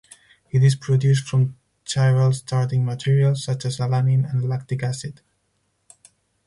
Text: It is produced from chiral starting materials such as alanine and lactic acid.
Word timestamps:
It 0.49 0.63
is 0.63 0.73
produced 0.73 1.27
from 1.27 1.57
chiral 1.85 2.33
starting 2.33 2.83
materials 2.83 3.43
such 3.43 3.65
as 3.65 3.77
alanine 3.77 4.27
and 4.31 4.49
lactic 4.49 4.81
acid. 4.81 5.21